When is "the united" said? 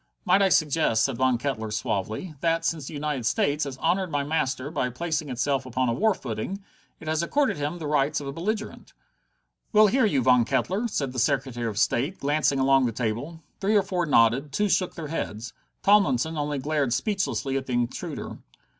2.87-3.23